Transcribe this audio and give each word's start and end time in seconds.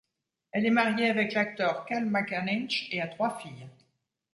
Elle 0.51 0.65
est 0.65 0.71
mariée 0.71 1.11
avec 1.11 1.31
l'acteur 1.35 1.85
Cal 1.85 2.07
MacAninch 2.07 2.87
et 2.89 3.01
a 3.01 3.07
trois 3.07 3.37
filles. 3.37 3.67